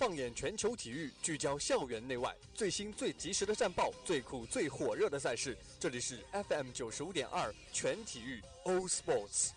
[0.00, 5.54] 放眼全球体育，聚焦校园内外最新最及时的战报，最酷最火热的赛事。
[5.78, 9.50] 这里是 FM 九十五点二全体育 O Sports。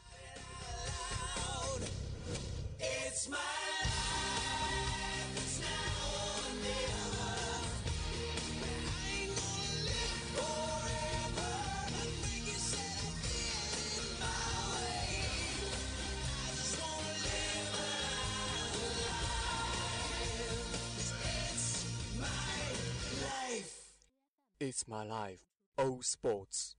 [24.65, 25.41] It's my life,
[25.77, 26.77] all sports.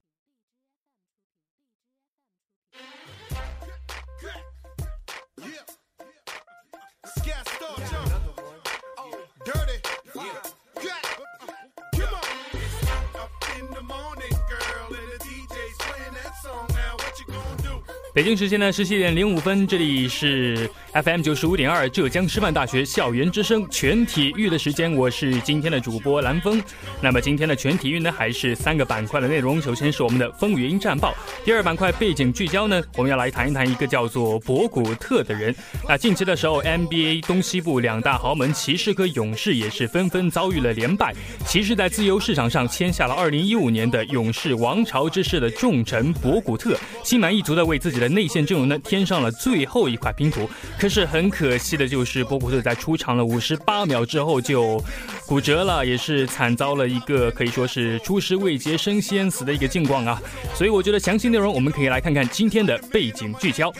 [18.15, 26.62] 北京时间呢十七点零五分，这里是 FM 九十五点二浙江师范大学校园之声全体育的时间，我是今天的主播蓝峰。
[27.01, 29.60] 那么今天的全体育呢，还是三个板块的内容。
[29.60, 31.12] 首先是我们的风云战报，
[31.45, 35.52] 第二板块背景聚焦呢，我们要来谈一谈一个叫做博古特的人。
[35.88, 41.12] 那近期的时候，NBA 东西部两大豪门骑士和勇士也是纷纷遭遇了连败。
[41.45, 50.49] 骑士在自由市场上签下了二零一五年的勇士王朝之势的重臣博古特，心满意足的为自己的内线阵容呢添上了最后一块拼图。
[50.79, 54.83] 可是很可惜的就是，博古特在出场了五十八秒之后就
[55.27, 60.21] 骨折了，也是惨遭了一个可以说是出师未捷身先死的一个境况啊。
[60.55, 63.73] 所以我觉得详细内容我们可以来看看今天的背景聚焦。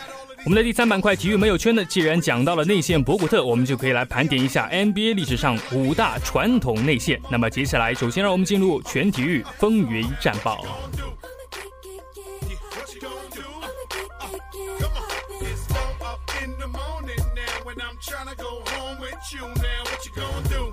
[0.45, 7.19] 我们的第三板块体育没有圈呢，既然讲到了内线博古特，我们就可以来盘点一下 NBA 历史上五大传统内线。
[7.31, 10.63] 那么接下来，首先让我们进入全体育风云战报。
[18.25, 19.83] Trying to go home with you now.
[19.85, 20.73] What you gonna do?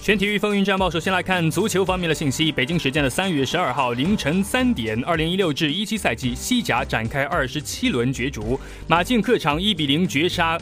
[0.00, 2.50] 全体育风云战报，首先来看足球方面的信息。
[2.50, 10.58] 北京时间的三月十二号凌晨三点，二零一六至一七赛季西甲展开二十七轮角逐，马竞客场一比零绝杀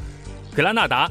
[0.56, 1.10] 格拉纳达。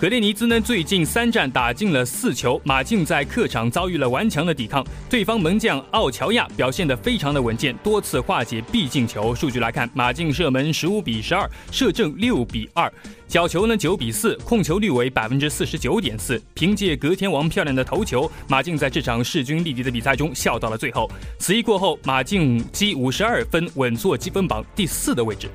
[0.00, 2.60] 格列尼兹呢，最近三战打进了四球。
[2.64, 9.32] 马竞在客场遭遇了顽强的抵抗，对方门将奥乔亚表现得非常的稳健，多次化解必进球。
[9.32, 12.90] 数据来看，马竞射门十五比十二，射正六比二，
[13.28, 16.42] 角球呢九比四，控球率为百分之四十九点四。
[16.54, 21.08] 凭借隔天王漂亮的头球，马竞在这场势均力敌的比赛中笑到了最后。
[21.38, 25.48] 此役过后，马竞积五十二分，稳坐积分榜第四的位置。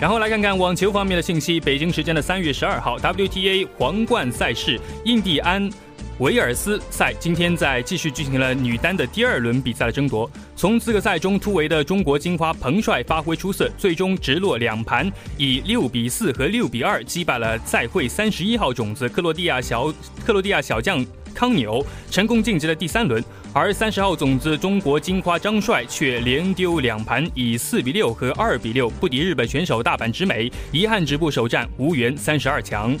[0.00, 1.58] 然后来看看网球方面的信息。
[1.58, 5.68] 北京时间的三月十二号，WTA 皇冠赛事印第安
[6.20, 10.30] 维尔斯赛今天在继续进行了女单的第二轮比赛的争夺。
[10.54, 19.92] 从资格赛中突围的中国金花彭帅发挥出色，最终直落两盘，以六比四和六比二击败了赛会三十一号种子克罗地亚小
[20.24, 21.04] 克罗地亚小将
[21.34, 23.22] 康纽，成功晋级了第三轮。
[23.58, 32.96] 而三十号种子中国金花张帅却连丢两盘，以四比六和二比六不敌日本选手大阪直美，遗憾止步首战，无缘三十二强。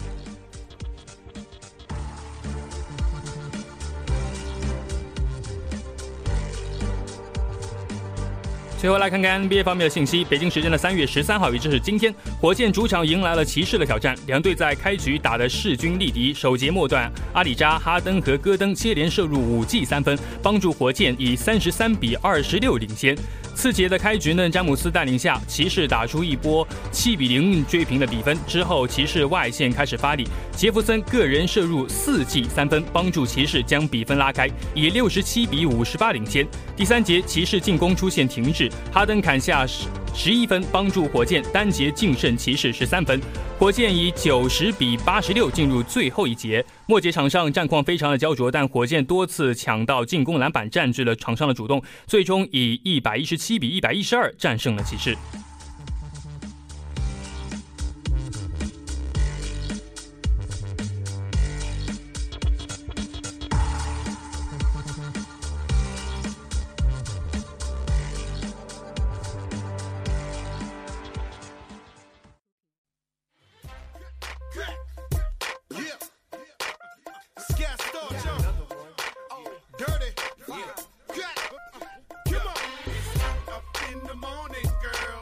[8.78, 10.24] 最后来看看 NBA 方面的信息。
[10.24, 14.16] 北京时间的三月十三号，也就是今天，火箭主场迎来了骑士的挑战。
[14.28, 23.18] 两队在开局打得势均力敌，首节末段，阿里扎、哈登和戈登接连射入五记三分，帮助火箭以三十三比二十六领先。
[23.58, 28.38] 次节的开局呢，詹姆斯带领下，骑士打出一波七比零追平的比分。
[28.46, 36.46] 之后，骑士外线开始发力，杰弗森个人射入四记三分，帮助骑士将比分拉开，以六十七比五十八领先。
[36.76, 39.66] 第三节，骑士进攻出现停滞，哈登砍下
[40.20, 43.20] 十一分，帮助火箭单节净胜骑士十三分。
[43.56, 46.62] 火箭以九十比八十六进入最后一节。
[46.86, 55.16] 末节场上战况非常的焦灼，但火箭多次抢到进攻篮板，占据了场上的主动，最终以一百一十七比一百一十二战胜了骑士。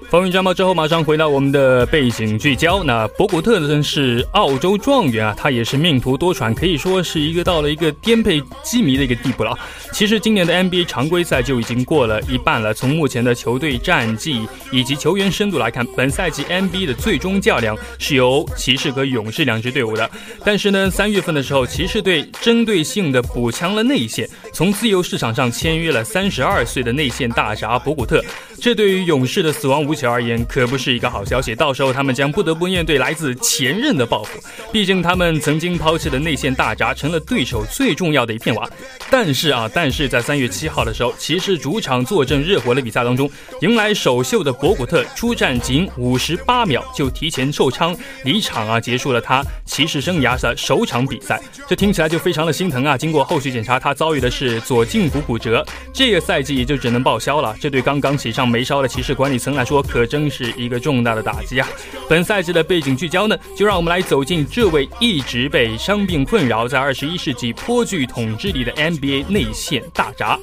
[0.09, 2.85] 风云战报之后，马上回到我们的背景聚焦。
[2.85, 9.59] 那博古特呢是澳洲状元啊，他也是命途多舛，可以说是一个到了一个颠沛凄迷的一个地步了。
[9.93, 12.73] 其实今年的 NBA 常规赛就已经过了一半了。
[12.73, 20.09] 从目前的球队战绩以及球员深度来看，本赛季 NBA 的最终较量是由骑士和勇士两支队伍的。
[20.45, 28.25] 但是呢，三月份的时候，骑士队针对性的补强了内线，从自由市场上签约了三十二岁的内线大闸博古特。
[28.61, 31.55] 这对于勇士的死亡无球而言，可不是一个好消息。
[31.55, 34.41] 到时候他们将不得不面对来自前任的报复。
[34.73, 38.69] 毕竟他们曾经抛弃的内线大闸成了对手最重要的一片瓦。
[39.11, 43.31] 但是啊，但是在三月七号的时候，骑士主场坐镇热火的比赛当中，
[43.61, 51.41] 迎来首秀的博古特出战仅五十八秒就提前受伤离场啊，结束了他骑士生涯的首场比赛。
[51.69, 52.99] 这听起来就非常的心疼啊。
[52.99, 57.55] 经过后续检查，他遭遇的是左胫骨骨折，这个赛季也就只能报销了。
[57.61, 61.69] 这对刚刚骑上眉梢的骑士管理层来说，可真是一个重大的打击啊！
[62.09, 70.39] 本赛季的背景聚焦呢，就让我们来走进这位一直被伤病困扰，在二十一世纪颇具统治力的 NBA 内线大闸。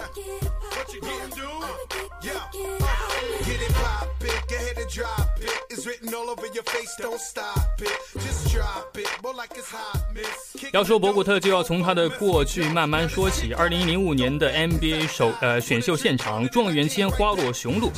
[10.71, 13.53] 要说博古特，就要从他的过去慢慢说起。
[13.53, 17.91] 二零零五年的 NBA 首呃选秀现场，状元签花落雄鹿，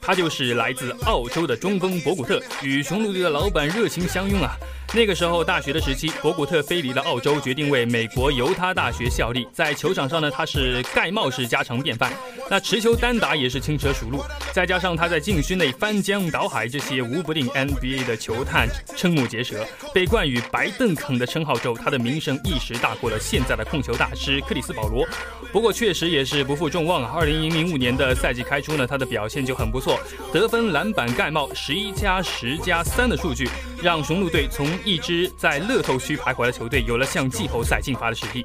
[0.00, 4.56] 他就是来自澳洲的中锋博古特，与雄鹿队的老板热情相拥啊。
[4.94, 9.46] 那个时候，大学的时期，博古特飞离了澳洲，决定为美国犹他大学效力。
[9.52, 12.10] 在球场上呢，他是盖帽式家常便饭，
[12.48, 14.24] 那持球单打也是轻车熟路。
[14.50, 19.62] 再加上他在禁区内翻江倒海，这些无不令 NBA 的球探瞠目结舌。
[19.92, 25.06] 被冠以“白邓肯”的称号之后，他的名声一时大过了现在的控球大师克里斯保罗。
[25.52, 27.12] 不过，确实也是不负众望啊。
[27.14, 30.00] 二零零五年的赛季开出呢，他的表现就很不错，
[30.32, 33.48] 得分、篮板、盖帽，十一加十加三的数据，
[33.82, 38.44] 让雄鹿队从一支在乐透区徘徊的球队，有了向季后赛进发的实力。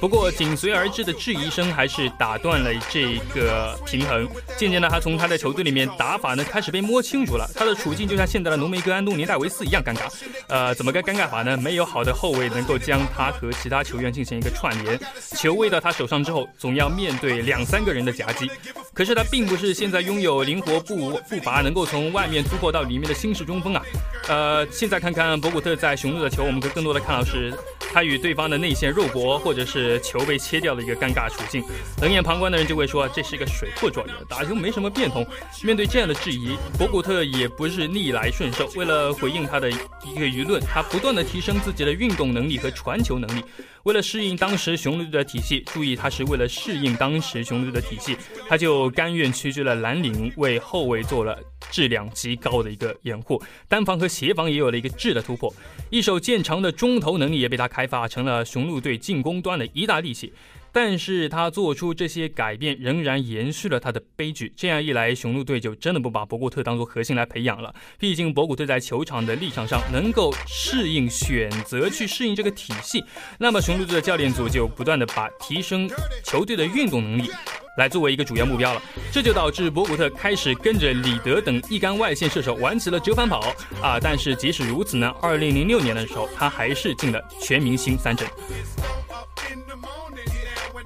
[0.00, 4.26] 不过，紧随而至的质疑声还是打断了这个平衡。
[4.56, 7.50] 渐渐的，他从他的球队里面打法呢开始被摸清楚了。
[7.54, 10.08] 他的处境就像现在的浓眉哥安东尼戴维斯一样尴尬。
[10.48, 11.56] 呃，怎么个尴尬法呢？
[11.56, 14.98] 没有好的后卫能够将他和其他球员进行一个串联，
[15.36, 18.50] 球喂到他手上之后，总要面对两三个人的夹击。
[18.94, 23.82] 可是他并不是现在拥有灵活步步伐，能够从外面突破到里面的新式中锋啊。
[24.28, 27.52] 呃，现在看看博古特在雄鹿的球，我们可更多的看到是
[27.92, 31.64] 他与对方的内线肉搏，或者是球被切掉的一个尴尬处境。
[32.00, 35.26] 冷眼旁观的人就会说，这是一个水货状元，打球没什么变通。
[35.62, 38.68] 面对这样的质疑，博古特也不是逆来顺受。
[38.76, 43.42] 为了回应他的一个舆论，他不断的提升自己的运动能力和传球能力。
[43.84, 48.16] 为了适应当时雄鹿队的体系，注意他是为了适应当时雄鹿队的体系，
[48.48, 51.38] 他就甘愿屈居了蓝领，为后卫做了
[51.70, 55.52] 质量极高的一个掩护，单防和协防也有了一个质的突破，
[55.88, 60.32] 一手见长的中投能力也被他开发成了雄鹿队进攻端的一大利器。
[60.72, 64.52] 但是他做出这些改变，仍然延续了他的悲剧。
[64.56, 67.74] 这样一来，雄鹿队就真的不把博古特当做核心来培养了。
[67.98, 73.02] 毕竟博古特在球场的立场上能够适应，选择去适应这个体系，
[73.38, 75.90] 那么雄鹿队的教练组就不断的把提升
[76.24, 77.30] 球队的运动能力
[77.76, 78.82] 来作为一个主要目标了。
[79.12, 83.40] 这就导致博古特开始跟着里德等一杆外线射手玩起了折返跑
[83.82, 83.98] 啊！
[84.00, 88.28] 但是即使如此呢，二零零六年的时候，他还是进了全明星三阵。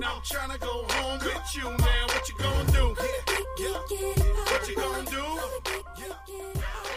[0.05, 2.07] Now I'm trying to go home with you, man.
[2.09, 2.89] What you gonna do?
[4.51, 5.74] What you gonna do?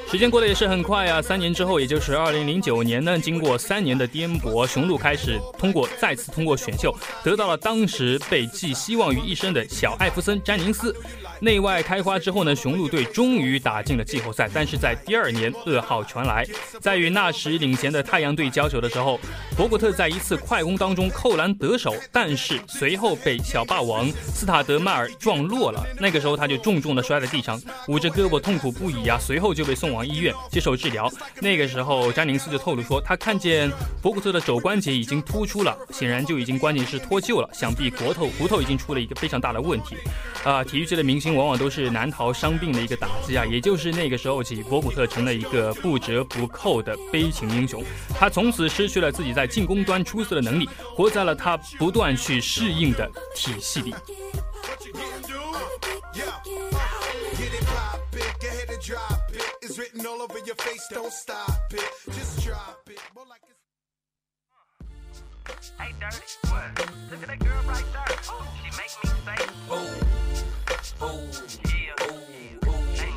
[0.10, 1.22] 时间过得也是很快啊！
[1.22, 6.96] 三年之后，也就是二零零九年呢，经过三年的颠簸，雄鹿开始通过再次通过选秀，
[7.26, 10.96] 得到了当时被寄希望于一身的小艾弗森·詹宁斯。
[11.42, 14.50] 内外开花之后呢，雄鹿队终于打进了季后赛。
[14.52, 16.48] 但是在第二年，噩耗传来，
[16.80, 19.20] 在与那时领衔的太阳队交手的时候，
[19.58, 25.86] 博古特在一次快攻当中扣篮得手，但是随后被小霸王斯塔德迈尔撞落了。
[26.00, 29.20] 那个时候他就重重的摔在地上，捂着胳膊痛苦不已啊。
[29.20, 31.12] 随后就被送往往医院接受治疗。
[31.42, 39.96] 那个时候，詹宁斯就透露说，他看见博古特的肘关节已经突出了，显然就已经关键是脱臼了，想必骨头骨头已经出了一个非常大的问题。
[40.44, 41.28] 啊，体育界的明星。
[41.38, 43.46] 往往都是难逃伤病的一个打击啊！
[43.46, 47.84] 也就是那个时候起，博古特成了一个不折不扣的悲情英雄。
[48.18, 53.94] 他从此失去了自己在进攻端出色的能力，活在了他不断去适应的体系里。
[59.70, 60.88] is written all over your face.
[60.90, 61.84] Don't stop it,
[62.14, 63.00] just drop it.
[63.16, 63.58] More like it's.
[65.80, 66.18] Hey, dirty,
[66.50, 66.64] what?
[67.12, 68.18] Look at that girl right there.
[68.30, 71.22] Oh, she make me say, Ooh, ooh,
[71.72, 73.08] yeah, ooh, ooh, ooh, do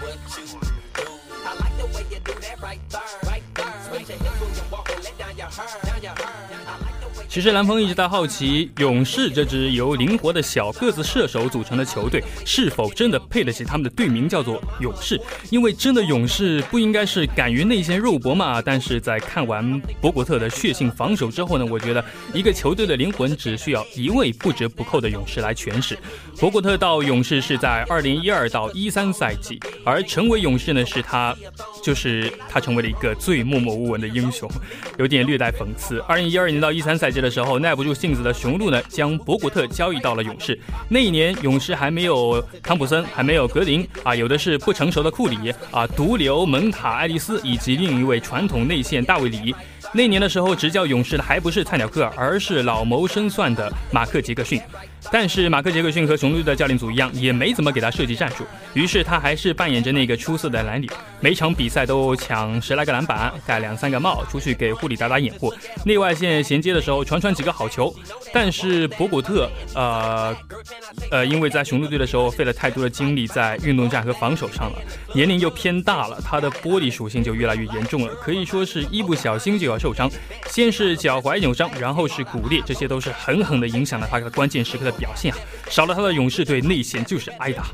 [0.00, 0.46] what you
[0.94, 1.06] do.
[1.46, 3.74] I like the way you do that right there, right there.
[3.88, 6.83] Switch your hips when you walk and let down your hair, down your hair.
[7.28, 15.20] 其实蓝峰一直在好奇，勇士这支由灵活的小个子射手组成的球队，是否真的配得起他们的队名叫做勇士？
[15.50, 18.62] 因为真的勇士不应该是敢于内线肉搏嘛？
[18.62, 25.98] 但是在看完博古特的血性防守之后呢，我觉得一个球队的灵魂只需要一位不折不扣的勇士来诠释。
[26.38, 31.34] 博古特到勇士是在二零一二到一三赛季，而成为勇士呢，是他
[31.82, 34.48] 就是他成为了一个最默默无闻的英雄，
[34.98, 35.98] 有点略带讽刺。
[36.06, 37.20] 二零一二年到一三赛季季。
[37.24, 40.58] 的时候，耐不住性子的雄鹿呢，将博古特交易到了勇士。
[40.88, 49.54] 那一年，勇士还没有汤普森，还没有格林啊，有的是不成熟的库里啊，独留门塔、爱丽丝以及另一位传统内线大卫里。
[49.92, 54.60] 那年的时候，执教勇士的还不是菜鸟克尔，而是老谋深算的马克杰克逊。
[55.12, 58.44] 但是马克杰克逊和雄鹿队的教练组一样，也没怎么给他设计战术。
[58.72, 65.52] 于是他还是扮演着那个出色的蓝领，每场比赛都抢十来个篮板，盖两三个帽，出去给护理打打掩护，
[65.84, 67.94] 内外线衔接的时候传传几个好球。
[68.32, 70.34] 但是博古特，呃，
[71.10, 74.78] 呃，因为在雄鹿队的时候费了太多的精力在运动战和防守上了，
[75.14, 80.10] 年龄又偏大了，他的玻璃属性就越来越严重了，可以说是一不小心就要受伤。
[80.48, 84.93] 先是脚踝扭伤，然后是骨裂，这些都是狠狠地影响了他的关键时刻的。
[84.98, 87.64] 表现啊，少了他的勇士队内线就是挨打。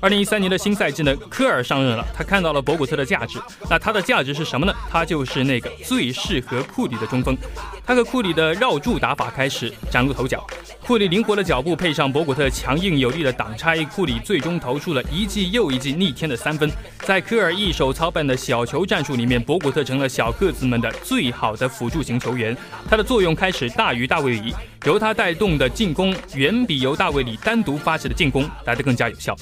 [0.00, 3.38] 二零一三年的新赛季呢，科尔上任了，他看到了博古特的价值。
[3.70, 4.74] 那他的价值是什么呢？
[4.90, 7.36] 他就是那个最适合库里的中锋。
[7.86, 10.44] 他和库里的绕柱打法开始崭露头角。
[10.84, 16.68] 库里灵活的脚步配上博古特强硬有力的挡拆，库里最终投出了一记又一记逆天的三分。
[17.00, 22.56] 在科尔一手操办的小球战术里面，博古特成了小个子们的最好的辅助型球员，
[22.90, 24.52] 他的作用开始大于大卫里，
[24.84, 29.36] 由他带动的进攻远比由大卫里单独发起的进攻来得更加有效。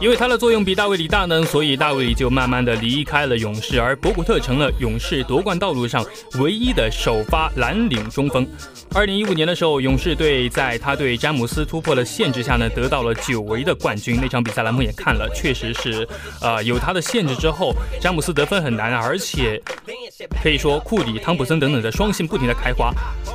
[0.00, 6.04] 因为他的作用比大卫里大呢，所以大卫里就慢慢的离开了勇士，而博古特成了勇士夺冠道路上
[6.38, 8.46] 唯一的首发蓝领中锋。
[8.92, 14.18] 二零一五年的时候，勇士队在他对詹姆斯突破了限制下呢，得到了久违的冠军。
[14.20, 16.06] 那场比赛蓝梦也看了，确实是，
[16.40, 19.60] 呃，有他的限制之后，詹姆斯得分很难，而且
[20.42, 22.92] 可以说库里、汤普森等等的双性不停的开花。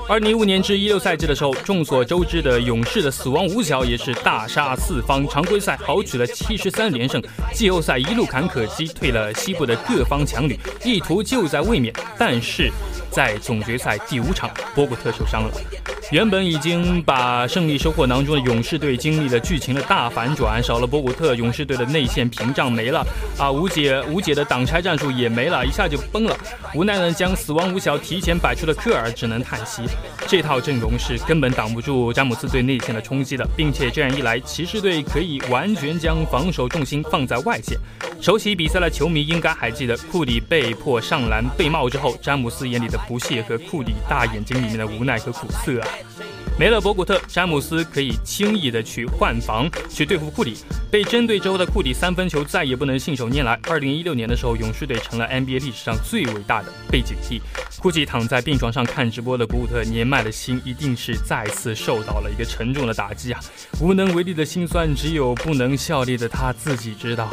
[0.08, 6.60] 二零一五年至一六赛季的时候，众所周知的勇士的死亡五小也是大杀四方，常规赛豪取了七。
[6.60, 11.94] 十三连胜，季后赛一路坎坷，击退了西部的各方强旅，意图就在卫冕。
[12.18, 12.70] 但是
[13.10, 15.52] 在总决赛第五场，波古特受伤了。
[16.12, 23.06] 原本已经把胜利收获囊中的勇士队经历了剧情的大反转，少了博古特，勇士队的内线屏障没了
[23.38, 26.36] 啊，无解无解的挡拆战术也没了，一下就崩了。
[26.74, 29.84] 无奈呢，将死亡五小提前摆出的科尔只能叹息，
[30.28, 37.78] 这套阵容是根本挡不住詹姆斯队内线的冲击的，并且这样一来，骑士队可以完全将防守重心放在外线。
[38.20, 45.88] 熟悉比赛的球迷应该还记得，库里被迫上篮被帽之后，詹姆斯眼里的不屑和库里大眼睛里面的无奈和苦涩啊。
[46.58, 50.58] 没了博古特，詹姆斯可以轻易的去换防，去对付库里。
[50.92, 53.58] 被针对之后的库里三分球再也不能信手拈来。
[53.64, 57.40] 二零一六年的时候，勇士队成了 NBA 历史上最伟大的被警惕。
[57.80, 63.40] 估计躺在病床上看直播的博古特年迈的心，一定是再次受到了一个沉重的打击啊！
[63.80, 67.30] 无能为力的心酸，只有不能效力的他自己知道。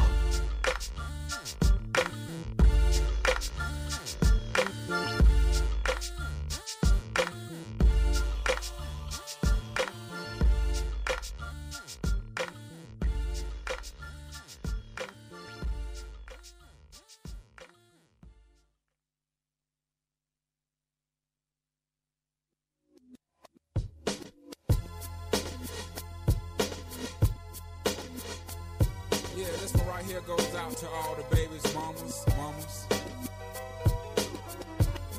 [30.07, 32.87] here goes out to all the babies, mamas, mamas.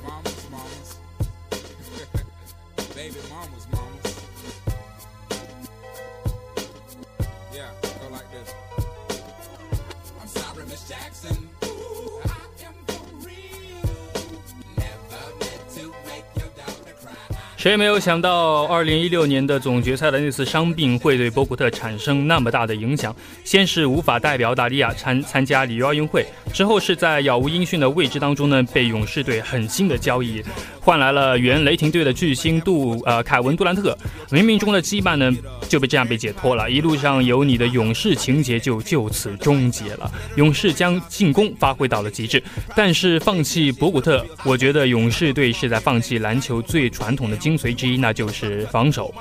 [0.02, 0.96] Mamas, mamas.
[2.94, 4.24] Baby mamas, mamas.
[7.52, 8.54] Yeah, go like this.
[10.20, 11.47] I'm sorry, Miss Jackson.
[17.58, 23.12] 谁也没有想到，二零一六年的总决赛的那次伤病会对博古特产生那么大的影响。
[23.42, 26.24] 先是无法代表澳大利亚参参加里约奥运会，
[26.54, 30.40] 之后是在杳无音讯的未知当中呢，被勇士队狠心的交易，
[30.80, 33.98] 换来了原雷霆队的巨星杜呃凯文杜兰特。
[34.30, 35.36] 冥冥中的羁绊呢，
[35.68, 36.70] 就被这样被解脱了。
[36.70, 40.08] 一路上有你的勇士情节就就此终结了。
[40.36, 42.40] 勇士将进攻发挥到了极致，
[42.76, 49.14] 但是放弃博古特，我觉得勇士队是在放弃篮球最传统的精髓之一，那就是防守。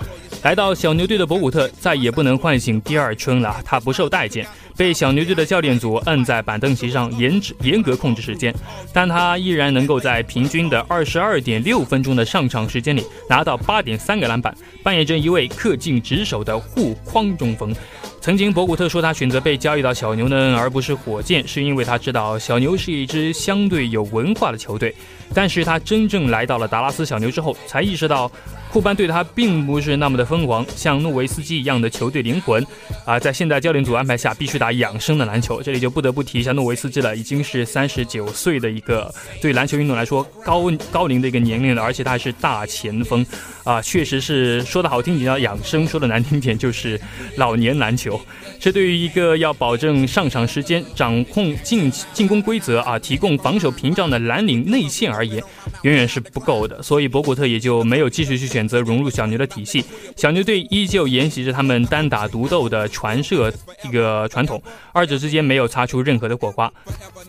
[0.44, 8.54] 来到小牛队的博古特再也不能唤醒第二春了，他不受待见，被小牛队的教练组摁在板凳席上，严严格控制时间，
[8.92, 14.54] 但他依然能够在平均的二十二点六分钟的上场时间里拿到八点三个篮板，
[14.84, 17.74] 扮演着一位恪尽职守的护框中锋。
[18.20, 24.94] 曾经，博古特说他选择被交易到小牛呢，而不是火箭，是因为他知道小牛是一支相对有文化的球队。
[25.34, 28.32] 但是他真正来到了达拉斯小牛之后，才意识到。
[28.70, 32.64] 库班对他并不是那么的疯狂，像诺维斯基一样的球队灵魂
[33.06, 35.64] 啊，在现代教练组安排下，必须打养生的篮球。
[35.64, 43.26] 这里就不得不提一下诺维斯基了，已经是三十九岁的一个对篮球运动来说高高龄的一个年龄了，而且他还是大前锋
[43.64, 47.00] 啊，确实是说的好听点叫养生，说的难听点就是
[47.38, 48.20] 老年篮球。
[48.60, 55.44] 这对于一个要保证上场时间、掌控进进攻规则啊、提供防守屏障的蓝领内线而而言，
[55.82, 56.82] 远远是不够的。
[56.82, 59.84] 所以博古特也就没有继续去选择融入小牛的体系。
[60.16, 64.62] 小牛队依旧沿袭着他们单打独斗的传射一个传统，
[64.94, 66.72] 二者之间没有擦出任何的火花。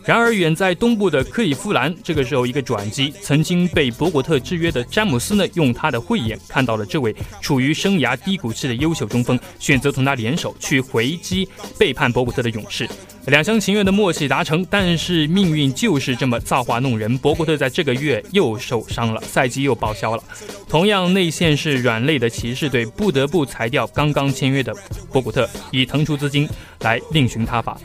[0.05, 11.09] 然而，远在东部的克利夫兰，这个时候一个转机，曾经被博古特制约的詹姆斯呢，用他的慧眼看到了这位处于生涯低谷期的优秀中锋，选择同他联手去回。
[11.19, 12.87] 击背叛博古特的勇士，
[13.29, 17.17] 两厢情愿的默契达成，但是命运就是这么造化弄人。
[17.19, 20.23] 博古特在这个月又受伤了，赛季又报销了。
[20.67, 24.73] 同样内线是软肋的骑士队不得不裁掉刚刚签约的
[25.11, 27.77] 博古特，以腾出资金来另寻他法。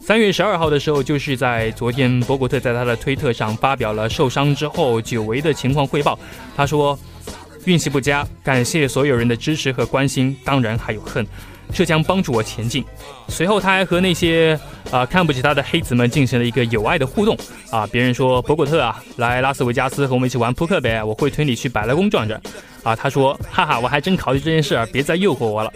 [0.00, 6.18] 三月十二号的时候，就是在昨天，博古特在他的推特上发表了受伤之后久违的情况汇报。
[6.56, 6.98] 他说
[7.64, 11.24] ：“运气不佳，感谢所有人的支持和关心，当然还有恨。”
[11.72, 12.84] 这将帮助我前进。
[13.28, 14.58] 随后，他还和那些
[14.90, 17.36] 啊看不起他的黑子们进行了一个友爱的互动
[17.70, 17.86] 啊。
[17.90, 22.40] 别人说博古特啊，来拉斯维加斯和我们一起玩扑克呗，我会推你去百乐宫转转。
[22.82, 25.70] 啊，他说，哈哈，我还真考虑这件事儿，别再诱惑我了。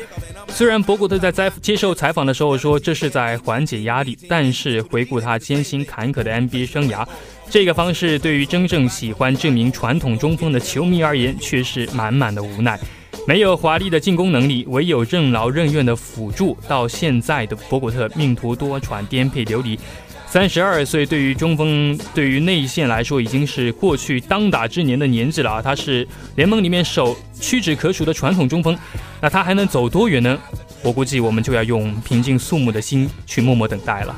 [0.48, 7.06] 虽然博古特在在接受采访的时候说这是在缓解压力，但是回顾他艰辛坎坷的 NBA 生涯，
[7.50, 12.80] 这个方式对于真正喜欢这名传统中锋的球迷而言，却是满满的无奈。
[13.26, 16.54] 没有华丽的进攻能力，唯有任劳任怨的辅助。
[16.68, 19.78] 到现在的博古特命途多舛，颠沛流离。
[20.26, 25.62] 三十二岁，对于中锋，对于内线来说，已经是过去当打之年的年纪了啊！
[25.62, 28.76] 他是联盟里面首屈指可数的传统中锋，
[29.22, 30.38] 那他还能走多远呢？
[30.82, 34.14] 我估计我们就要用平静肃穆的心去默默等待了。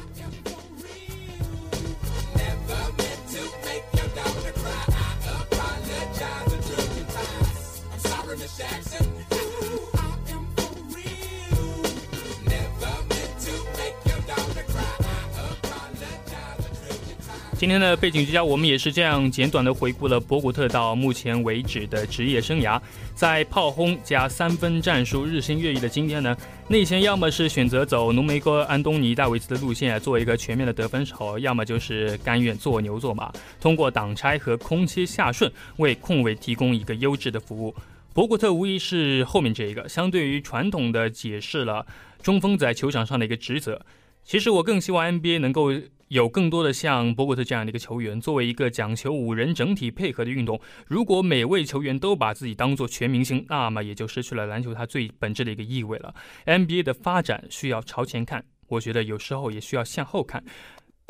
[17.66, 22.80] 今天的背景之家，我们也是这样简短的回顾了博古特到目前为止的职业生涯。
[23.12, 26.36] 在炮轰加三分战术日新月异的今天呢，
[26.68, 37.74] 内线要么是选择走浓眉哥安东尼戴维斯的路线，做一个全面的得分手；要么就是甘愿做牛做马，通过挡拆和空切下顺为控卫提供一个优质的服务。
[38.14, 41.84] 博古特无疑是后面这一个，相对于传统的解释了
[42.22, 43.84] 中锋在球场上的一个职责。
[44.26, 45.72] 其实我更希望 NBA 能够。
[46.08, 56.14] 有更多的像博古特这样的一个球员，作为一个讲求五人整体配合的运动，如果每位球员都把自己当做全明星，那么也就失去了篮球它最本质的一个意味了。
[56.44, 60.40] NBA 的发展需要朝前看，我觉得有时候也需要向后看，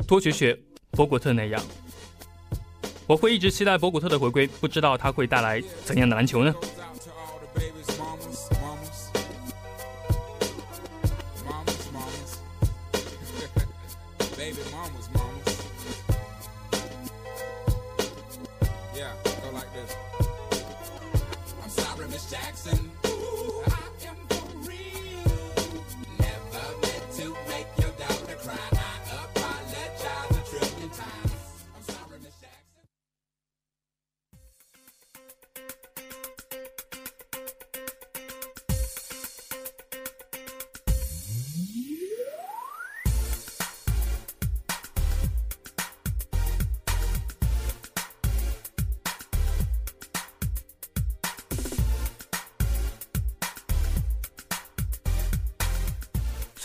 [0.07, 1.63] 多学学博古特那样。
[3.05, 6.55] 我会一直期待博古特的回归，不知道他会带来怎样的篮球呢？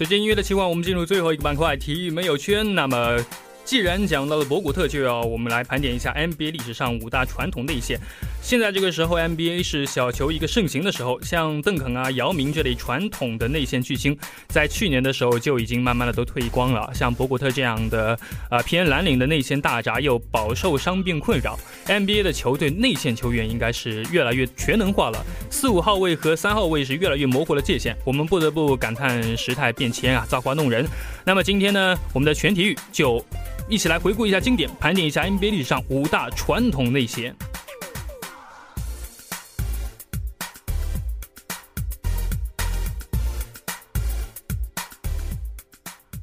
[0.03, 2.75] 随着音乐的切换，我们进入最后一个板块——体育没有圈。
[2.75, 3.25] 那么，
[3.65, 8.01] 既然讲到了博古特，就要我们来盘点一下 NBA 历史上五大传统内线。
[8.43, 16.91] 现在这个时候，NBA 是小球一个盛行的时候，像邓肯啊、姚明这类传统的内线巨星，在去年的时候就已经慢慢的都退光了。
[16.93, 18.19] 像博古特这样的
[18.51, 27.97] 啊偏蓝领的内线大闸又饱受伤病困扰，NBA 的球队内线球员应该是越来越全能化了，四五号位和三号位是越来越模糊了界限。
[28.05, 30.87] 我们不得不感叹时态变迁啊，造化弄人。
[31.25, 33.25] 那么今天呢，我们的全体育就。
[33.69, 37.35] 一起来回顾一下经典，盘点一下 NBA 历史上五大传统内线。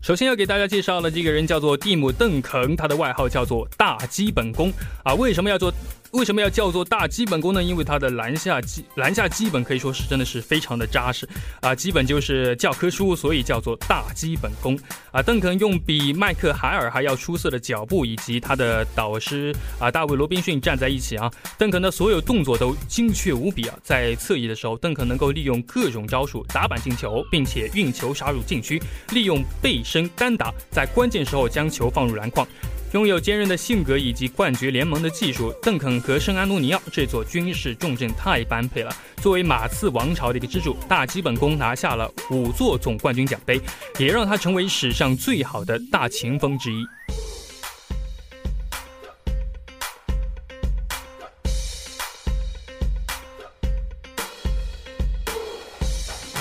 [0.09, 4.73] 首先要给大家介绍的这个人叫做蒂姆·邓肯，他的外号叫做“大基本功”
[5.05, 5.71] 啊，为什么要做？
[6.11, 7.61] 为什么要叫做大基本功呢？
[7.61, 11.27] 因为他的篮下基篮下基本可以说是真的是非常的扎实
[11.61, 14.77] 啊，基本就是教科书，所以叫做大基本功
[15.11, 15.21] 啊。
[15.21, 23.77] 邓肯用比麦克海尔还要出色的脚步，以及他的导师啊大卫罗宾逊站在一起啊，邓肯的所有动作都精确无比啊。
[23.83, 32.47] 在侧翼的时候，邓肯能够利用各种招数打板进球，并且运球杀入禁区，利用背身单打，在关键时候将球放入篮筐。
[32.93, 38.91] 拥有坚韧的性格以及冠绝联盟的技术，邓肯和圣安东尼奥这座军事重镇太般配了。
[39.17, 43.61] 作为马刺王朝的一个支柱，大基本功拿下了五座总冠军奖杯，
[43.99, 46.83] 也让他成为史上最好的大前锋之一。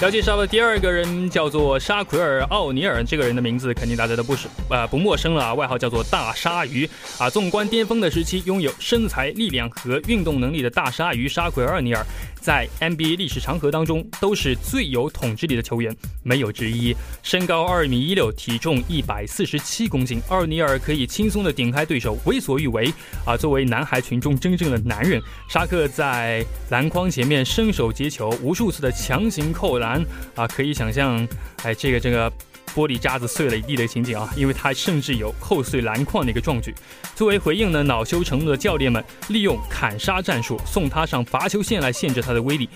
[0.01, 7.29] 要介绍的第二个人叫做沙奎尔·奥尼尔，这个人的名字肯定大家都不是呃不陌生了啊，外号叫做大鲨鱼啊。
[7.29, 12.07] 纵观巅峰的时期，拥有身材、力量和运动能力的大鲨鱼沙奎尔·奥尼尔。
[12.41, 16.95] 在 NBA 历史长河当中，都是最有统治力的球员，没有之一。
[17.23, 22.93] 身高二米一六，体重一百四十七公斤，奥尼尔可以轻松的顶开对手，为所欲为。
[23.25, 30.05] 啊，作为男孩群中真正的男人，沙克在篮筐前面伸手接球，无数次的强行扣篮。
[30.35, 31.27] 啊，可以想象，
[31.63, 32.33] 哎，这个这个。
[32.79, 36.73] 玻璃渣子碎了一地的情景啊，因为他甚至有扣碎篮筐的一个壮举。
[37.17, 42.69] 作为回应呢，恼羞成怒的教练们利用砍杀战术送他上罚球线来限制他的威力。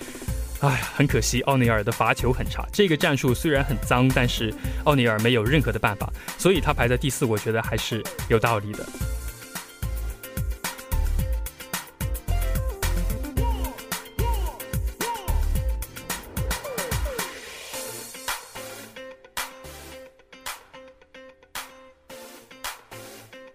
[0.58, 2.66] 哎，很可惜，奥尼尔的罚球很差。
[2.72, 8.84] 这个战术虽然很脏，但是奥尼尔没有任何的办法，所以他排在第四，我觉得还是有道理的。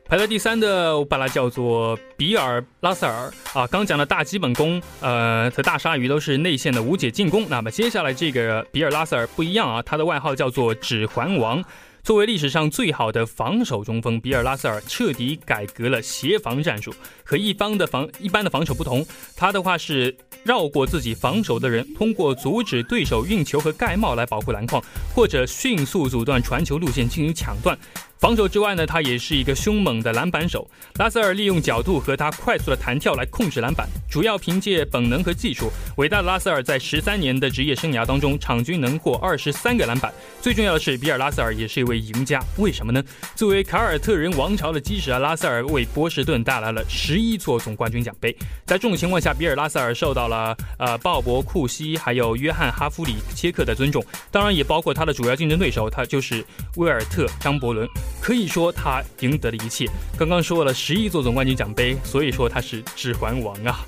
[0.09, 3.67] 排在第三的，我把它叫做比尔拉塞尔啊。
[3.67, 7.45] 刚讲的大基本功，呃，和大鲨鱼都是内线的无解进攻。
[7.49, 11.61] 那么接下来这个比尔拉塞尔不一样啊，他的外号叫做指环王。
[12.03, 16.93] 作为历史上最好的防守中锋，比尔拉塞尔彻底改革了协防战术。
[17.25, 20.15] 和一方的防一般的防守不同，他的话是
[20.45, 24.81] 绕过自己防守的人，通过阻止对手运球和盖帽来保护篮筐，
[25.13, 27.77] 或者迅速阻断传球路线进行抢断。
[28.19, 30.67] 防守之外呢，他也是一个凶猛的篮板手。
[30.95, 35.69] 拉塞尔利用角度和他快速的弹跳来控制篮板，主要凭借本能和技术。
[35.97, 40.11] 伟大的拉塞尔在十三年的职业生涯当中，场均能获二十三个篮板。
[40.41, 42.43] 最重要的是，比尔拉塞尔也是一位赢家。
[42.57, 43.03] 为什么呢？
[43.35, 48.35] 作为凯尔特人王朝的基石啊，拉塞尔为波士顿带来了十一座总冠军奖杯。
[48.65, 56.43] 在这种情况下，比尔拉塞尔受到了呃鲍勃库西还有约翰哈夫里切克的尊重，当然也包括他的主要竞争对手，他就是
[56.77, 57.87] 威尔特张伯伦。
[58.21, 59.87] 可以说他赢得了一切。
[60.17, 63.85] 刚刚说了十一座总冠军奖杯，所以说他是指环王啊。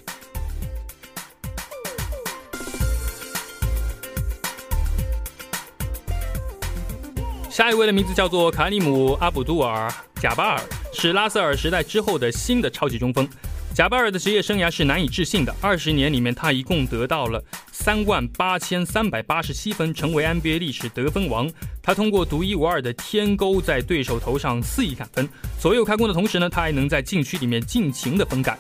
[7.49, 9.89] 下一位的名字叫做卡里姆·阿卜杜尔·
[10.21, 10.61] 贾巴尔，
[10.93, 13.27] 是拉塞尔时代之后的新的超级中锋。
[13.75, 17.43] 贾巴尔的职业生涯是难以置信的，二十年里面他一共得到了
[17.89, 21.49] 三万八千三百八十七分，成为 NBA 历史得分王。
[21.81, 25.27] 他通过独一无二的天钩在对手头上肆意砍分，
[25.59, 28.55] 左右开弓的同时呢，他还能在禁区里面尽情的封盖。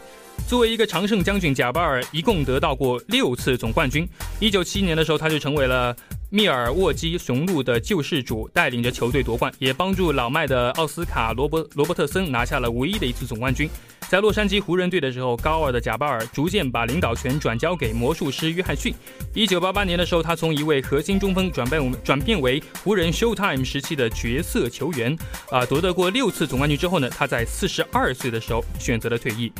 [0.47, 4.09] 作为一个常胜将军，贾巴尔一共得到过六次总冠军。
[4.39, 5.95] 一九七一年的时候，他就成为了。
[6.31, 13.67] 密尔沃基雄鹿的救世主带领着球队夺冠，也帮助老迈的奥斯卡罗伯罗伯特森拿下了唯一的一次总冠军。
[14.09, 18.91] 在洛杉矶湖人队的时候，高二的贾巴尔逐渐把领导权转交给魔术师约翰逊。
[19.35, 25.15] 一九八八年的时候，他从一位核心中锋转变我们转变为湖人 Showtime 时期的角色球员。
[25.51, 29.53] 啊，夺得过六次总冠军之后呢，他在四十二岁的时候选择了退役。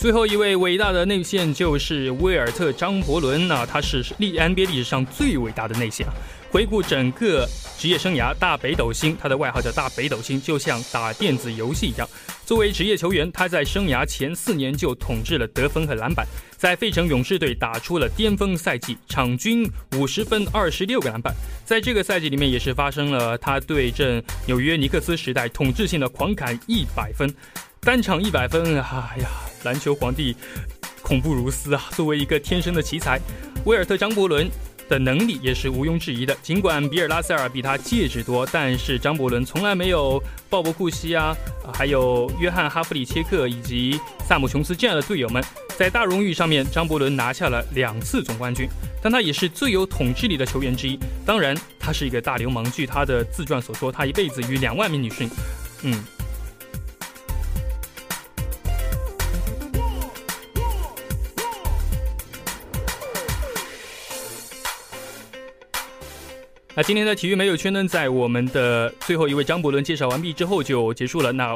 [0.00, 6.14] 最后一位伟大的内线就是威尔特张伯伦那他是历 NBA 历史上最伟大的内线啊。
[6.50, 12.08] 回顾整个职业生涯，大北斗星，他的外号叫大北斗星，就像打电子游戏一样。
[12.46, 21.34] 作为职业球员，他在生涯前四年就统治了得分和篮板，在费城勇士队打出了巅峰赛季，场均五十分、二十六个篮板。
[21.66, 27.32] 在这个赛季里面，也是发生了他对阵纽约尼克斯时代统治性的狂砍一百分，
[27.80, 29.28] 单场一百分，哎呀，
[29.62, 30.36] 篮球皇帝
[31.02, 31.82] 恐怖如斯啊！
[31.92, 33.20] 作为一个天生的奇才，
[33.64, 34.50] 威尔特张伯伦。
[34.90, 36.36] 的能力也是毋庸置疑的。
[36.42, 41.32] 尽管比尔拉塞尔比他戒指多，但是张伯伦从来没有鲍勃库西啊，
[41.72, 45.40] 还有约翰哈弗里切克以及萨姆琼斯这样的队友们。
[45.78, 48.68] 在大荣誉上面，张伯伦拿下了两次总冠军，
[49.00, 50.98] 但他也是最有统治力的球员之一。
[51.24, 52.68] 当然，他是一个大流氓。
[52.72, 55.30] 据他的自传所说，他一辈子与两万名女性，
[55.84, 56.02] 嗯。
[66.80, 71.30] 那今天的体育没有圈呢，在我们的最后一位张伯伦介绍完毕之后就结束了。
[71.30, 71.54] 那。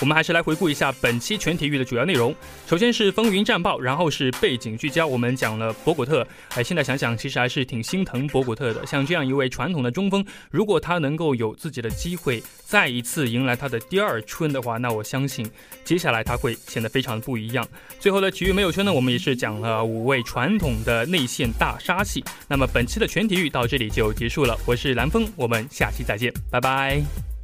[0.00, 2.34] 我们还是来回顾一下本期全体育的主要内容。
[2.66, 5.06] 首先是风云战报，然后是背景聚焦。
[5.06, 8.86] 我们讲了博古特，哎，现在想想，其实还是挺心疼博古特的。
[8.86, 15.48] 像这样一位传统的中锋，如果他能够有自己的机会，再一次迎来他的第二春的话，那我相信
[15.84, 17.66] 接下来他会显得非常的不一样。
[17.98, 22.22] 最后的体育没有圈呢，我们也是讲了五位传统的内线大杀器。
[22.46, 24.56] 那么本期的全体育到这里就结束了。
[24.64, 27.37] 我是蓝峰，我们下期再见，拜拜。